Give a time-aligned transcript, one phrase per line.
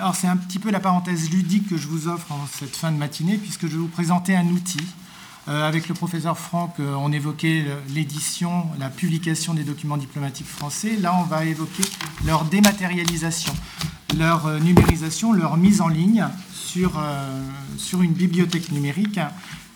[0.00, 2.90] alors c'est un petit peu la parenthèse ludique que je vous offre en cette fin
[2.90, 4.80] de matinée, puisque je vais vous présenter un outil.
[5.48, 10.96] Euh, avec le professeur Franck, euh, on évoquait l'édition, la publication des documents diplomatiques français.
[10.96, 11.82] Là, on va évoquer
[12.24, 13.52] leur dématérialisation,
[14.18, 16.92] leur numérisation, leur mise en ligne sur,
[17.76, 19.18] sur une bibliothèque numérique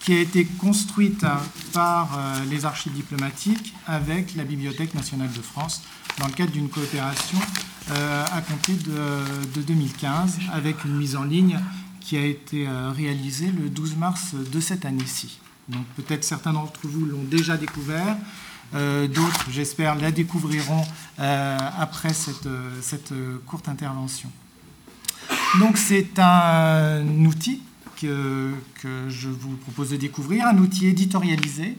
[0.04, 1.24] qui a été construite
[1.72, 5.82] par euh, les archives diplomatiques avec la Bibliothèque nationale de France
[6.18, 11.58] dans le cadre d'une coopération euh, à compter de, 2015 avec une mise en ligne
[12.00, 15.38] qui a été euh, réalisée le 12 mars de cette année-ci.
[15.68, 18.16] Donc peut-être certains d'entre vous l'ont déjà découvert,
[18.72, 20.82] d'autres, j'espère, la découvriront
[21.16, 23.14] après cette,
[23.46, 24.30] courte intervention.
[25.60, 27.62] Donc c'est un outil
[28.00, 28.50] que,
[29.08, 31.76] je vous propose de découvrir, un outil éditorialisé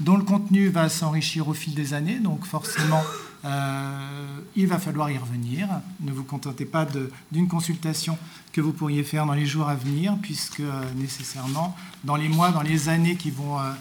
[0.00, 3.02] dont le contenu va s'enrichir au fil des années, donc forcément
[3.44, 5.68] euh, il va falloir y revenir.
[6.00, 6.86] Ne vous contentez pas
[7.30, 8.16] d'une consultation
[8.52, 12.50] que vous pourriez faire dans les jours à venir, puisque euh, nécessairement, dans les mois,
[12.50, 13.72] dans les années qui, vont, euh,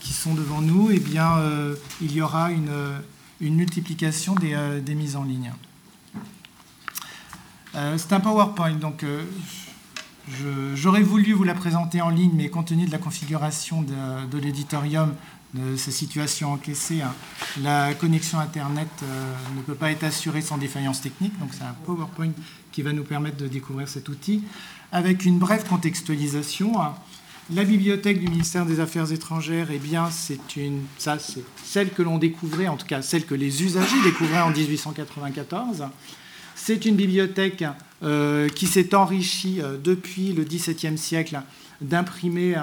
[0.00, 1.36] qui sont devant nous, eh bien,
[2.00, 2.72] il y aura une,
[3.40, 5.52] une multiplication des, des, mises en ligne.
[7.74, 9.04] C'est un PowerPoint, donc
[10.74, 15.14] J'aurais voulu vous la présenter en ligne, mais compte tenu de la configuration de, l'éditorium,
[15.54, 17.12] de sa situation encaissée, hein,
[17.60, 21.38] la connexion Internet euh, ne peut pas être assurée sans défaillance technique.
[21.40, 22.30] Donc c'est un PowerPoint
[22.70, 24.44] qui va nous permettre de découvrir cet outil.
[24.92, 26.94] Avec une brève contextualisation, hein.
[27.52, 30.38] la bibliothèque du ministère des Affaires étrangères, eh bien, c'est
[31.64, 35.84] celle que l'on découvrait, en tout cas celle que les usagers découvraient en 1894.
[36.54, 37.64] C'est une bibliothèque
[38.02, 41.40] euh, qui s'est enrichie euh, depuis le XVIIe siècle
[41.80, 42.56] d'imprimés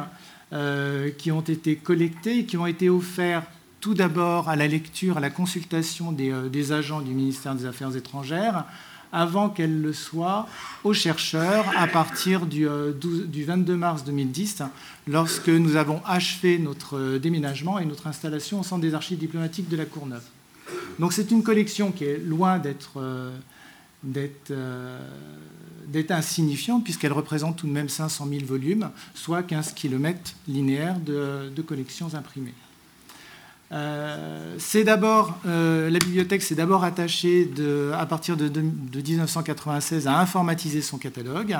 [0.51, 3.43] euh, qui ont été collectés qui ont été offerts
[3.79, 8.65] tout d'abord à la lecture, à la consultation des, agents du ministère des Affaires étrangères,
[9.13, 10.49] avant qu'elle le soit
[10.83, 12.67] aux chercheurs à partir du,
[12.99, 14.63] du, 22 mars 2010,
[15.07, 19.77] lorsque nous avons achevé notre déménagement et notre installation au centre des archives diplomatiques de
[19.77, 20.23] la Courneuve.
[20.99, 23.01] Donc c'est une collection qui est loin d'être
[24.03, 24.51] d'être
[26.11, 32.13] insignifiante, puisqu'elle représente tout de même 500 000 volumes, soit 15 km linéaires de, collections
[32.13, 32.53] imprimées.
[33.71, 37.49] Euh, c'est d'abord, euh, la bibliothèque s'est d'abord attachée
[37.93, 41.57] à partir de, de, 1996 à informatiser son catalogue.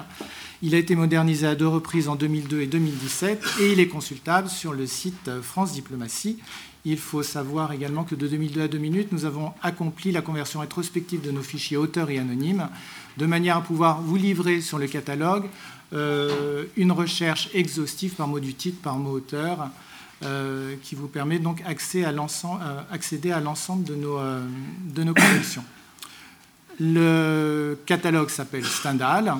[0.62, 4.50] Il a été modernisé à deux reprises en 2002 et 2017 et il est consultable
[4.50, 6.40] sur le site France Diplomatie.
[6.86, 11.22] Il faut savoir également que de 2002 à 2008, nous avons accompli la conversion rétrospective
[11.22, 12.70] de nos fichiers auteurs et anonymes,
[13.18, 15.46] de manière à pouvoir vous livrer sur le catalogue
[15.92, 19.70] euh, une recherche exhaustive par mot du titre, par mot auteur,
[20.24, 25.64] euh, qui vous permet donc accéder à euh, l'ensemble de nos, de nos collections.
[26.80, 29.34] Le catalogue s'appelle Stendhal,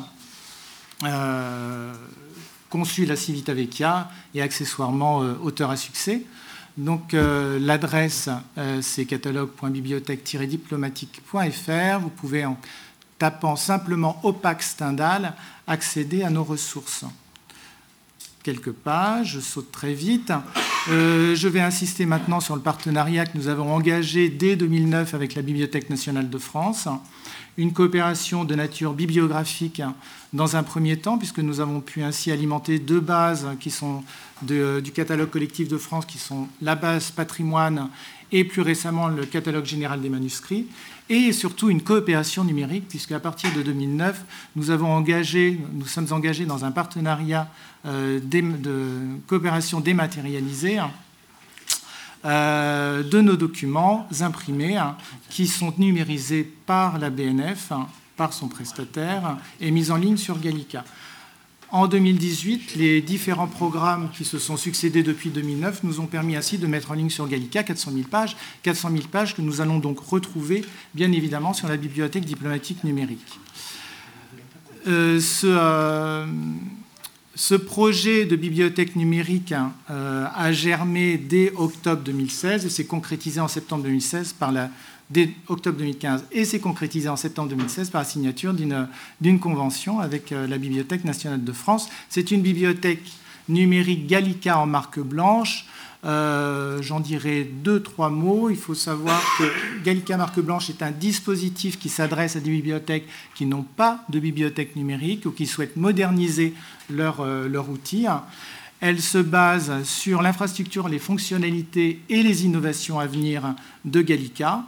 [2.70, 6.24] conçu la Civita Vecchia et accessoirement auteur à succès.
[6.80, 12.00] Donc euh, l'adresse, euh, c'est catalogue.bibliothèque-diplomatique.fr.
[12.00, 12.58] Vous pouvez, en
[13.18, 15.34] tapant simplement opaque Stendhal,
[15.68, 17.04] accéder à nos ressources.
[18.50, 20.34] Quelques pages, je saute très vite.
[20.90, 25.36] Euh, je vais insister maintenant sur le partenariat que nous avons engagé dès 2009 avec
[25.36, 26.88] la Bibliothèque nationale de France
[27.60, 29.84] une coopération de nature bibliographique
[30.34, 34.04] dans un premier temps, puisque nous avons pu ainsi alimenter deux bases qui sont
[34.42, 37.90] du catalogue collectif de France, qui sont la base patrimoine
[38.32, 40.68] et plus récemment le catalogue général des manuscrits,
[41.10, 44.24] et surtout une coopération numérique, puisque à partir de 2009,
[44.56, 44.86] nous, sommes
[46.12, 47.48] engagés dans un partenariat
[47.86, 50.80] euh, de coopération dématérialisée
[52.26, 54.98] euh, de nos documents imprimés hein,
[55.30, 57.88] qui sont numérisés par la BNF, hein,
[58.18, 60.84] par son prestataire, et mis en ligne sur Gallica.
[61.72, 66.58] En 2018, les différents programmes qui se sont succédés depuis 2009 nous ont permis ainsi
[66.58, 69.78] de mettre en ligne sur Gallica 400 000 pages, 400 000 pages que nous allons
[69.78, 70.66] donc retrouver
[70.96, 73.40] bien évidemment sur la bibliothèque diplomatique numérique.
[74.88, 76.26] Euh, ce, euh,
[77.36, 79.54] ce projet de bibliothèque numérique
[79.92, 84.72] euh, a germé dès octobre 2016 et s'est concrétisé en septembre 2016 par la
[85.10, 90.32] dès octobre 2015 et s'est concrétisé en septembre 2016 par la signature d'une convention avec
[90.32, 91.90] euh, la Bibliothèque nationale de France.
[92.10, 93.04] C'est une bibliothèque
[93.48, 95.66] numérique Gallica en marque blanche
[96.06, 98.50] euh, j'en dirai deux, trois mots.
[98.50, 99.44] Il faut savoir que
[99.84, 104.20] Gallica Marque Blanche est un dispositif qui s'adresse à des bibliothèques qui n'ont pas de
[104.20, 106.54] bibliothèque numérique ou qui souhaitent moderniser
[106.90, 108.06] leur, euh, leur outil.
[108.80, 114.64] Elle se base sur l'infrastructure, les fonctionnalités et les innovations à venir de Gallica.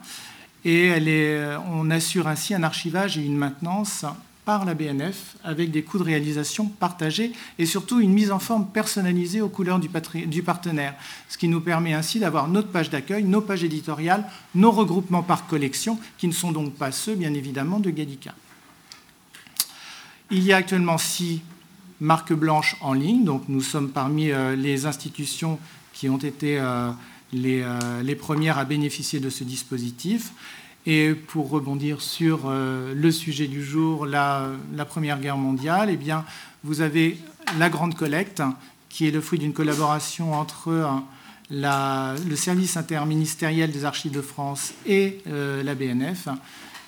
[0.64, 4.06] Et est, on assure ainsi un archivage et une maintenance
[4.46, 8.68] par la BNF avec des coûts de réalisation partagés et surtout une mise en forme
[8.68, 9.90] personnalisée aux couleurs du,
[10.28, 10.96] du partenaire,
[11.30, 14.26] ce qui nous permet ainsi d'avoir notre page d'accueil, nos pages éditoriales,
[14.56, 18.34] nos regroupements par collection, qui ne sont donc pas ceux, bien évidemment, de Gallica.
[20.32, 21.42] Il y a actuellement six
[22.00, 25.60] marques blanches en ligne, donc nous sommes parmi euh, les institutions
[25.94, 26.60] qui ont été
[27.34, 30.32] euh, les, premières à bénéficier de ce dispositif.
[30.86, 34.50] Et pour rebondir sur euh, le sujet du jour, la,
[34.90, 36.26] Première Guerre mondiale, eh bien,
[36.64, 37.18] vous avez
[37.58, 38.44] la Grande Collecte,
[38.90, 40.70] qui est le fruit d'une collaboration entre
[41.52, 46.30] euh, le service interministériel des archives de France et la BNF,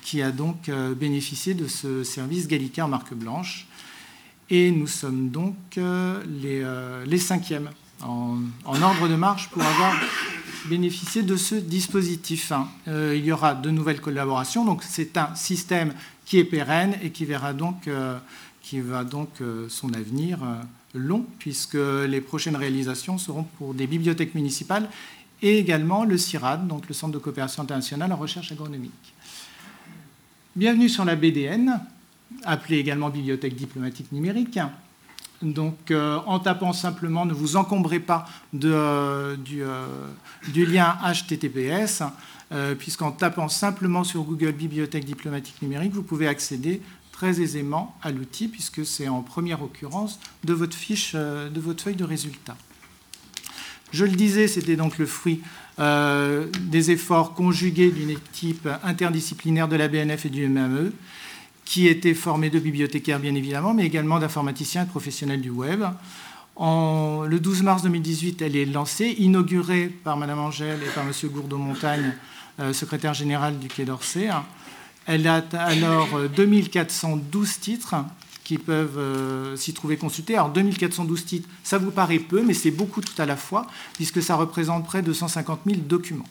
[0.01, 3.67] qui a donc bénéficié de ce service Gallica en marque blanche.
[4.49, 7.69] Et nous sommes donc les cinquièmes
[8.05, 9.95] en, ordre de marche pour avoir
[10.65, 12.51] bénéficié de ce dispositif.
[12.87, 15.93] Euh, il y aura de nouvelles collaborations, donc c'est un système
[16.25, 18.17] qui est pérenne et qui verra donc, euh,
[18.61, 20.39] qui va donc euh, son avenir
[20.93, 21.77] long, puisque
[22.07, 24.89] les prochaines réalisations seront pour des bibliothèques municipales
[25.41, 29.13] et également le CIRAD, donc le Centre de coopération internationale en recherche agronomique.
[30.55, 31.79] Bienvenue sur la BDN,
[32.43, 34.59] appelée également Bibliothèque diplomatique numérique.
[35.41, 38.25] Donc, euh, en tapant simplement, ne vous encombrez pas
[38.63, 40.07] euh, euh,
[40.53, 42.03] du, lien HTTPS,
[42.77, 46.81] puisqu'en tapant simplement sur Google Bibliothèque diplomatique numérique, vous pouvez accéder
[47.11, 51.95] très aisément à l'outil, puisque c'est en première occurrence de votre fiche, de votre feuille
[51.95, 52.55] de résultats.
[53.91, 55.41] Je le disais, c'était donc le fruit
[55.79, 60.93] des efforts conjugués d'une équipe interdisciplinaire de la BNF et du MME
[61.65, 65.83] qui était formé de bibliothécaires bien évidemment, mais également d'informaticiens et professionnels du web.
[66.59, 71.11] Le 12 mars 2018, elle est lancée, inaugurée par Mme Angèle et par M.
[71.23, 72.13] Gourdeau-Montagne,
[72.59, 74.29] euh, secrétaire général du Quai d'Orsay.
[75.05, 77.95] Elle a alors 2412 euh, titres
[78.43, 80.35] qui peuvent euh, s'y trouver consultés.
[80.35, 84.21] Alors 2412 titres, ça vous paraît peu, mais c'est beaucoup tout à la fois, puisque
[84.21, 86.27] ça représente près de 150 000 documents.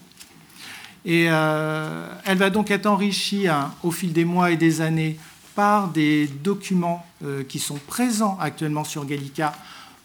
[1.07, 5.19] Euh, elle va donc être enrichie hein, au fil des mois et des années
[5.55, 9.53] par des documents euh, qui sont présents actuellement sur Gallica,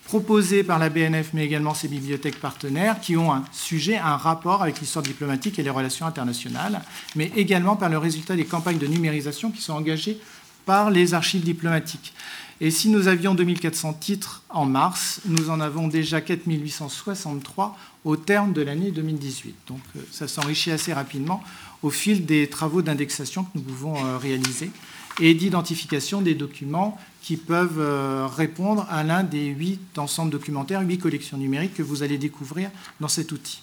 [0.05, 4.61] proposés par la BNF, mais également ses bibliothèques partenaires, qui ont un sujet, un rapport
[4.61, 6.81] avec l'histoire diplomatique et les relations internationales,
[7.15, 10.17] mais également par le résultat des campagnes de numérisation qui sont engagées
[10.65, 12.13] par les archives diplomatiques.
[12.59, 18.53] Et si nous avions 2400 titres en mars, nous en avons déjà 4863 au terme
[18.53, 19.55] de l'année 2018.
[19.67, 21.43] Donc euh, ça s'enrichit assez rapidement
[21.83, 24.71] au fil des travaux d'indexation que nous pouvons euh, réaliser
[25.19, 30.97] et d'identification des documents qui peuvent euh, répondre à l'un des huit ensembles documentaires, huit
[30.97, 33.61] collections numériques que vous allez découvrir dans cet outil.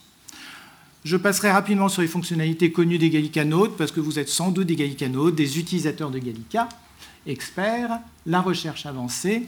[1.04, 4.50] Je passerai rapidement sur les fonctionnalités connues des Gallica Notes, parce que vous êtes sans
[4.50, 6.68] doute des Gallica Notes, des utilisateurs de Gallica,
[7.26, 9.44] experts, la recherche avancée,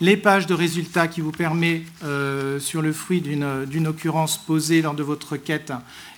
[0.00, 4.94] les pages de résultats qui vous permettent, euh, sur le fruit d'une occurrence posée lors
[4.94, 5.72] de votre quête,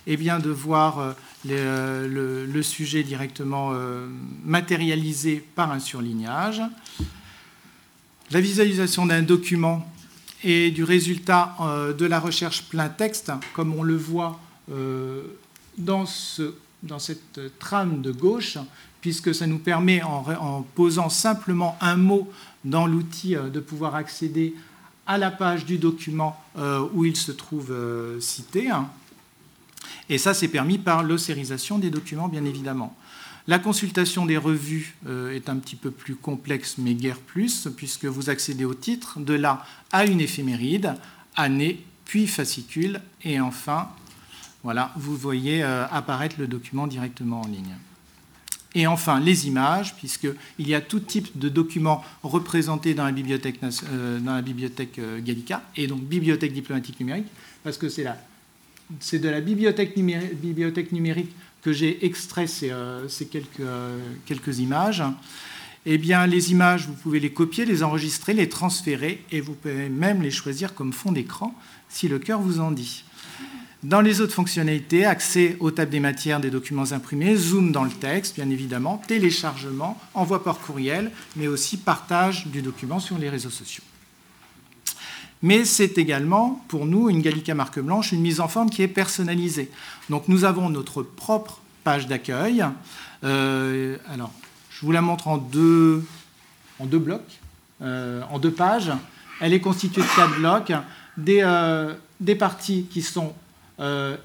[0.07, 1.13] eh bien, de voir euh,
[1.49, 3.73] euh, le, sujet directement
[4.45, 6.61] matérialisé par un surlignage.
[8.29, 9.91] La visualisation d'un document
[10.43, 11.55] et du résultat
[11.97, 14.39] de la recherche plein texte, comme on le voit
[15.77, 16.53] dans, ce,
[16.83, 18.57] dans cette trame de gauche,
[19.01, 22.29] puisque ça nous permet, en, posant simplement un mot
[22.63, 24.53] dans l'outil, euh, de pouvoir accéder
[25.07, 28.69] à la page du document euh, où il se trouve euh, cité.
[28.69, 28.87] Hein.
[30.09, 32.95] Et ça, c'est permis par l'ossérisation des documents, bien évidemment.
[33.47, 38.29] La consultation des revues est un petit peu plus complexe, mais guère plus, puisque vous
[38.29, 40.93] accédez au titre, de là à une éphéméride,
[41.35, 43.89] année, puis fascicule, et enfin,
[44.63, 47.75] voilà, vous voyez apparaître le document directement en ligne.
[48.73, 53.59] Et enfin, les images, puisqu'il y a tout type de documents représentés dans la bibliothèque,
[53.63, 57.27] euh, euh, Gallica, et donc bibliothèque diplomatique numérique,
[57.63, 63.07] parce que c'est, de la bibliothèque numérique, que j'ai extrait ces, euh,
[64.25, 65.03] quelques, images.
[65.85, 69.89] Eh bien, les images, vous pouvez les copier, les enregistrer, les transférer, et vous pouvez
[69.89, 71.53] même les choisir comme fond d'écran,
[71.89, 73.03] si le cœur vous en dit.
[73.83, 77.89] Dans les autres fonctionnalités, accès aux tables des matières des documents imprimés, zoom dans le
[77.89, 83.49] texte, bien évidemment, téléchargement, envoi par courriel, mais aussi partage du document sur les réseaux
[83.49, 83.83] sociaux.
[85.41, 88.87] Mais c'est également, pour nous, une Gallica marque blanche, une mise en forme qui est
[88.87, 89.71] personnalisée.
[90.11, 92.63] Donc nous avons notre propre page d'accueil.
[93.23, 94.31] Euh, alors,
[94.69, 96.05] je vous la montre en deux,
[96.77, 97.39] en deux blocs,
[97.81, 98.91] euh, en deux pages.
[99.39, 100.71] Elle est constituée de quatre blocs,
[101.27, 103.33] euh, des parties qui sont
[103.81, 104.17] euh.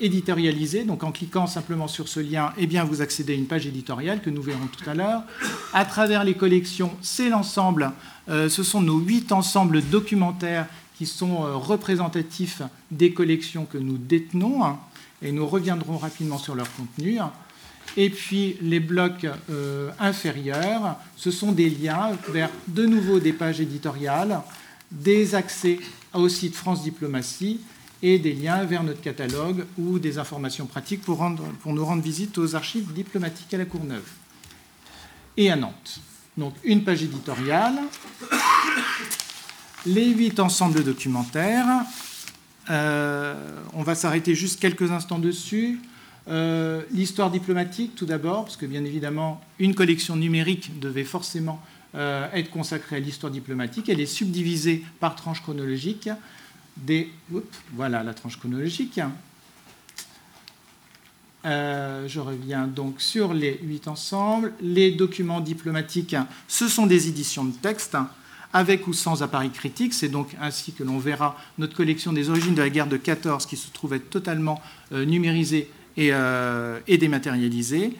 [0.87, 4.21] Donc en cliquant simplement sur ce lien, eh bien, vous accédez à une page éditoriale
[4.21, 5.23] que nous verrons tout à l'heure.
[5.73, 7.93] À travers les collections, c'est l'ensemble,
[8.29, 13.99] euh, ce sont nos huit ensembles documentaires qui sont euh, représentatifs des collections que nous
[13.99, 14.79] détenons, hein,
[15.23, 17.19] et nous reviendrons rapidement sur leur contenu.
[17.97, 19.27] Et puis les blocs
[19.99, 24.41] inférieurs, ce sont des liens vers de nouveau des pages éditoriales,
[24.91, 25.79] des accès
[26.13, 27.61] au site France Diplomatie
[28.07, 32.55] et des liens vers notre catalogue ou des informations pratiques pour, nous rendre visite aux
[32.55, 34.09] archives diplomatiques à la Courneuve
[35.37, 35.99] et à Nantes.
[36.37, 37.75] Donc une page éditoriale,
[39.87, 41.67] les huit ensembles documentaires.
[42.71, 43.35] Euh,
[43.73, 45.81] on va s'arrêter juste quelques instants dessus.
[46.29, 51.61] Euh, l'histoire diplomatique, tout d'abord, parce que bien évidemment, une collection numérique devait forcément
[51.97, 53.89] euh, être consacrée à l'histoire diplomatique.
[53.89, 56.09] Elle est subdivisée par tranche chronologique
[57.73, 59.01] voilà la tranche chronologique.
[61.47, 64.53] Euh, je reviens donc sur les huit ensembles.
[64.61, 66.17] Les documents diplomatiques,
[66.49, 67.97] ce sont des éditions de texte,
[68.53, 69.95] avec ou sans appareil critique.
[69.95, 73.47] C'est donc ainsi que l'on verra notre collection des origines de la guerre de 14,
[73.47, 74.61] qui se trouve être totalement
[74.93, 77.93] euh, numérisée et, euh, et dématérialisée.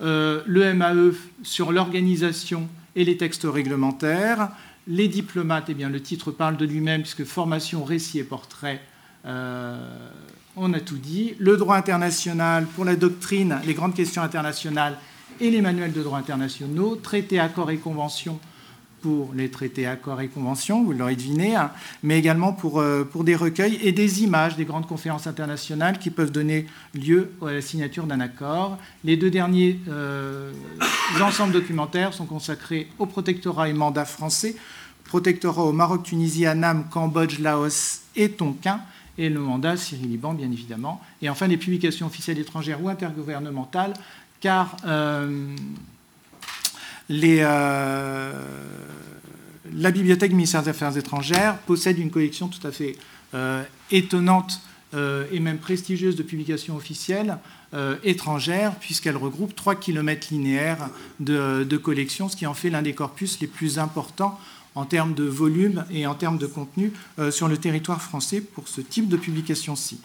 [0.00, 1.12] le MAE
[1.42, 4.50] sur l'organisation et les textes réglementaires.
[4.86, 8.80] Les diplomates, eh bien, le titre parle de lui-même, puisque formation, récit et portrait,
[9.26, 10.08] euh,
[10.56, 11.34] on a tout dit.
[11.38, 14.98] Le droit international pour la doctrine, les grandes questions internationales
[15.40, 18.40] et les manuels de droit internationaux, traités, accords et conventions
[19.02, 21.70] pour les traités, accords et conventions, vous l'aurez deviné, hein,
[22.02, 26.10] mais également pour, euh, pour des recueils et des images des grandes conférences internationales qui
[26.10, 28.78] peuvent donner lieu à la signature d'un accord.
[29.04, 30.52] Les deux derniers euh,
[31.20, 34.56] ensembles documentaires sont consacrés au protectorat et mandat français,
[35.04, 38.80] protectorat au Maroc, Tunisie, Annam, Cambodge, Laos et Tonkin,
[39.18, 41.00] et le mandat Syrie-Liban, bien évidemment.
[41.20, 43.92] Et enfin, les publications officielles étrangères ou intergouvernementales,
[44.40, 45.54] car euh,
[47.10, 48.32] euh,
[49.76, 52.96] la bibliothèque du ministère des Affaires étrangères possède une collection tout à fait
[53.34, 54.60] euh, étonnante
[54.94, 57.38] euh, et même prestigieuse de publications officielles
[58.04, 62.92] étrangères, puisqu'elle regroupe 3 km linéaires de, de collections, ce qui en fait l'un des
[62.92, 64.38] corpus les plus importants
[64.74, 66.92] en termes de volume et en termes de contenu
[67.30, 70.00] sur le territoire français pour ce type de publication-ci.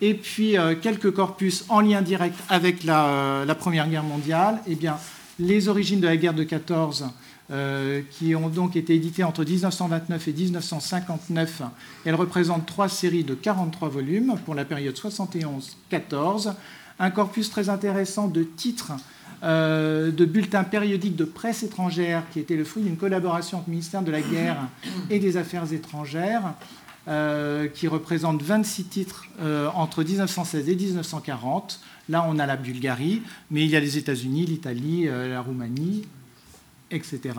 [0.00, 4.60] Et puis quelques corpus en lien direct avec la, la Première Guerre mondiale.
[4.68, 4.96] Eh bien,
[5.38, 7.06] les origines de la guerre de 14,
[7.50, 11.62] euh, qui ont donc été éditées entre 1929 et 1959.
[12.04, 16.52] Elles représentent trois séries de 43 volumes pour la période 71-14.
[16.98, 18.92] Un corpus très intéressant de titres
[19.42, 23.72] euh, de bulletins périodiques de presse étrangère qui était le fruit d'une collaboration entre le
[23.72, 24.58] ministère de la Guerre
[25.08, 26.52] et des Affaires étrangères.
[27.06, 29.24] Euh, qui représente 26 titres
[29.74, 34.44] entre 1916 et 1940, Là, on a la Bulgarie, mais il y a les États-Unis,
[34.46, 36.04] l'Italie, la Roumanie,
[36.90, 37.34] etc.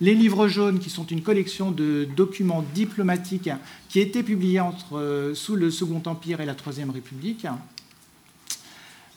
[0.00, 3.50] Les livres jaunes, qui sont une collection de documents diplomatiques
[3.88, 7.46] qui étaient publiés entre, euh, sous le Second Empire et la Troisième République.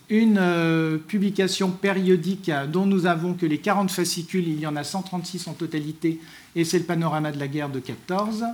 [0.08, 4.84] Une euh, publication périodique dont nous avons que les 40 fascicules, il y en a
[4.84, 6.20] 136 en totalité,
[6.54, 8.44] et c'est le panorama de la guerre de 14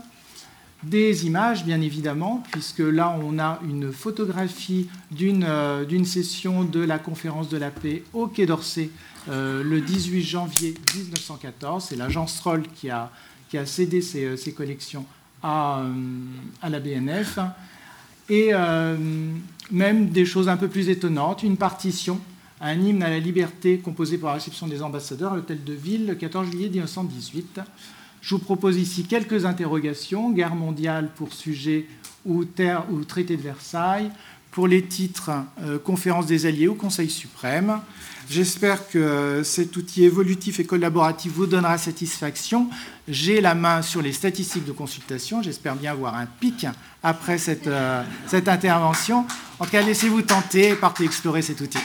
[0.82, 4.88] des images, bien évidemment, puisque là, on a une photographie
[5.20, 8.90] euh, d'une session de la conférence de la paix au Quai d'Orsay
[9.28, 11.86] euh, le 18 janvier 1914.
[11.88, 13.10] C'est l'agence Roll qui a,
[13.64, 15.06] cédé ses, euh, collections
[15.42, 15.84] à,
[16.60, 17.38] à, la BNF.
[18.28, 18.52] Et
[19.70, 22.18] même des choses un peu plus étonnantes, une partition,
[22.60, 26.06] un hymne à la liberté composé pour la réception des ambassadeurs à l'hôtel de ville
[26.06, 27.60] le 14 juillet 1918.
[28.22, 30.30] Je vous propose ici quelques interrogations.
[30.30, 31.86] Guerre mondiale pour sujet
[32.24, 34.10] ou, terre, ou traité de Versailles,
[34.52, 37.80] pour les titres euh, Conférence des Alliés ou Conseil suprême.
[38.30, 42.68] J'espère que euh, cet outil évolutif et collaboratif vous donnera satisfaction.
[43.08, 45.42] J'ai la main sur les statistiques de consultation.
[45.42, 46.66] J'espère bien avoir un pic
[47.02, 49.26] après cette, euh, intervention.
[49.58, 51.78] En tout cas, laissez-vous tenter partez explorer cet outil.